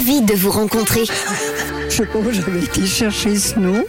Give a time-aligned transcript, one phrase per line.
[0.00, 1.02] ravie de vous rencontrer.
[1.90, 3.84] Je où j'avais été chercher ce nom.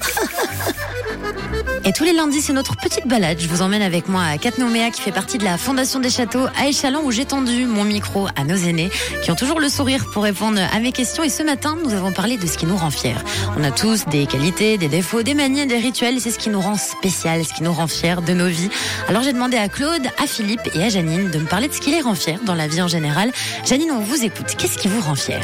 [1.92, 3.38] Et tous les lundis, c'est notre petite balade.
[3.42, 6.46] Je vous emmène avec moi à Catnoméa, qui fait partie de la Fondation des Châteaux,
[6.58, 8.90] à Échalon, où j'ai tendu mon micro à nos aînés,
[9.26, 11.22] qui ont toujours le sourire pour répondre à mes questions.
[11.22, 13.18] Et ce matin, nous avons parlé de ce qui nous rend fiers.
[13.58, 16.22] On a tous des qualités, des défauts, des manies, des rituels.
[16.22, 18.70] C'est ce qui nous rend spécial, ce qui nous rend fiers de nos vies.
[19.10, 21.82] Alors j'ai demandé à Claude, à Philippe et à Janine de me parler de ce
[21.82, 23.34] qui les rend fiers dans la vie en général.
[23.66, 24.56] Janine, on vous écoute.
[24.58, 25.42] Qu'est-ce qui vous rend fier?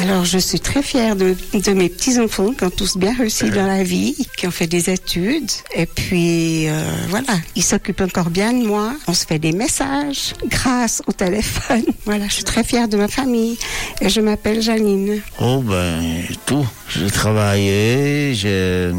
[0.00, 3.66] Alors, je suis très fière de, de mes petits-enfants qui ont tous bien réussi dans
[3.66, 5.50] la vie, qui ont fait des études.
[5.74, 8.92] Et puis, euh, voilà, ils s'occupent encore bien de moi.
[9.06, 11.82] On se fait des messages grâce au téléphone.
[12.04, 13.58] Voilà, je suis très fière de ma famille.
[14.00, 15.20] Et je m'appelle Janine.
[15.40, 16.66] Oh ben tout.
[16.88, 18.94] Je travaillais, je-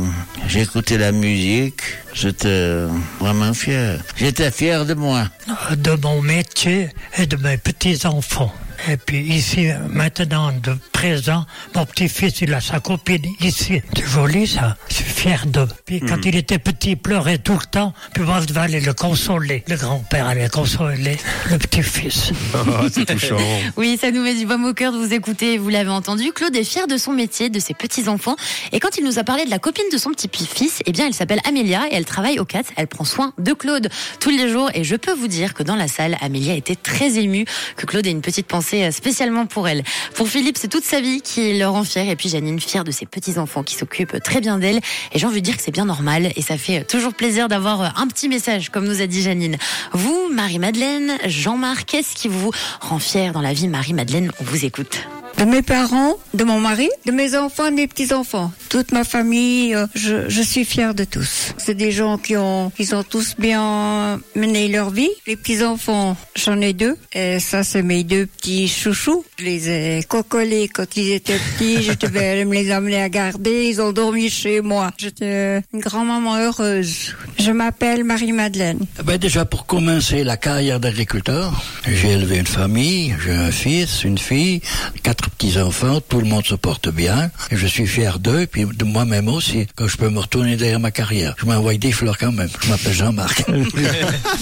[0.47, 1.81] j'écoutais la musique,
[2.13, 2.83] j'étais
[3.19, 3.99] vraiment fier.
[4.15, 5.27] J'étais fier de moi.
[5.75, 8.53] de mon métier et de mes petits-enfants.
[8.87, 13.81] Et puis ici, maintenant, de présent, mon petit-fils, il a sa copine ici.
[13.95, 14.77] C'est joli, ça.
[15.19, 15.67] Fier d'eux.
[15.85, 17.93] Puis quand il était petit, il pleurait tout le temps.
[18.13, 19.65] Puis moi, je devais aller le consoler.
[19.67, 21.17] Le grand-père allait consoler
[21.51, 22.31] le petit-fils.
[22.93, 23.37] c'est touchant.
[23.75, 25.57] Oui, ça nous met du baume au cœur de vous écouter.
[25.57, 28.37] Vous l'avez entendu, Claude est fier de son métier, de ses petits-enfants.
[28.71, 31.13] Et quand il nous a parlé de la copine de son petit-fils, eh bien, elle
[31.13, 32.63] s'appelle Amélia et elle travaille au CAT.
[32.77, 33.89] Elle prend soin de Claude
[34.21, 34.69] tous les jours.
[34.73, 37.43] Et je peux vous dire que dans la salle, Amélia était très émue,
[37.75, 39.83] que Claude ait une petite pensée euh, spécialement pour elle.
[40.15, 42.09] Pour Philippe, c'est toute sa vie qui le rend fier.
[42.09, 44.79] Et puis Janine, fière de ses petits-enfants qui s'occupent très bien d'elle.
[45.11, 46.31] Et j'ai envie de dire que c'est bien normal.
[46.35, 49.57] Et ça fait toujours plaisir d'avoir un petit message, comme nous a dit Janine.
[49.93, 52.51] Vous, Marie-Madeleine, Jean-Marc, qu'est-ce qui vous
[52.81, 55.07] rend fier dans la vie, Marie-Madeleine On vous écoute.
[55.37, 58.51] De mes parents, de mon mari, de mes enfants et de mes petits-enfants.
[58.69, 61.53] Toute ma famille, euh, je, je suis fière de tous.
[61.57, 65.09] C'est des gens qui ont, qui ont tous bien mené leur vie.
[65.25, 66.95] Les petits-enfants, j'en ai deux.
[67.13, 69.25] Et ça, c'est mes deux petits chouchous.
[69.39, 71.81] Je les ai cocolés quand ils étaient petits.
[71.81, 73.65] Je devais aller me les amener à garder.
[73.69, 74.91] Ils ont dormi chez moi.
[74.97, 77.15] J'étais une grand-maman heureuse.
[77.39, 78.79] Je m'appelle Marie-Madeleine.
[78.99, 84.03] Eh Ben déjà pour commencer la carrière d'agriculteur, j'ai élevé une famille, j'ai un fils,
[84.03, 84.61] une fille,
[85.03, 89.27] quatre petits-enfants, tout le monde se porte bien, et je suis fier d'eux, de moi-même
[89.27, 91.35] aussi, quand je peux me retourner derrière ma carrière.
[91.39, 93.45] Je m'envoie des fleurs quand même, je m'appelle Jean-Marc.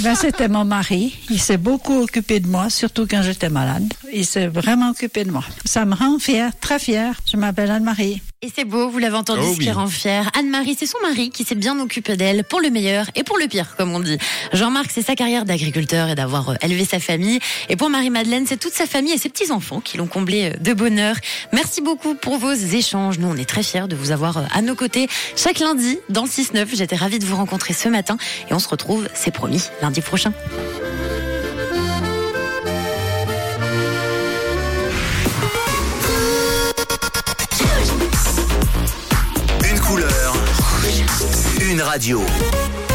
[0.04, 1.18] Ben, c'était mon mari.
[1.30, 3.94] Il s'est beaucoup occupé de moi, surtout quand j'étais malade.
[4.14, 5.44] Il s'est vraiment occupé de moi.
[5.66, 7.16] Ça me rend fière, très fière.
[7.30, 8.22] Je m'appelle Anne-Marie.
[8.44, 9.72] Et c'est beau, vous l'avez entendu, Oh ce qui oui.
[9.72, 10.30] rend fière.
[10.38, 13.48] Anne-Marie, c'est son mari qui s'est bien occupé d'elle pour le meilleur et pour le
[13.48, 14.20] pire, comme on dit.
[14.54, 17.40] Jean-Marc, c'est sa carrière d'agriculteur et d'avoir euh, élevé sa famille.
[17.70, 20.74] Et pour Marie-Madeleine, c'est toute sa famille et ses petits-enfants qui l'ont comblé euh, de
[20.74, 21.16] bonheur.
[21.52, 23.18] Merci beaucoup pour vos échanges.
[23.18, 26.22] Nous, on est très fiers de vous avoir euh, à nos côtés chaque lundi dans
[26.26, 26.68] le 6-9.
[26.76, 28.18] J'étais ravie de vous rencontrer ce matin
[28.52, 30.32] et on se retrouve, c'est promis, lundi prochain.
[41.84, 42.87] Radio.